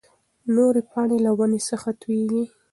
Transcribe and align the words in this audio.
نورې 0.55 0.81
پاڼې 0.91 1.17
له 1.25 1.31
ونې 1.37 1.59
څخه 1.69 1.89
تويېږي. 2.01 2.43